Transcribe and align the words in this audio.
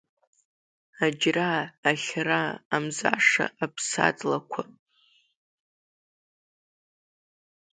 Аџьра, 1.05 1.51
ахьара, 1.89 2.41
амзаша-аԥсаҵлақәа. 2.75 4.61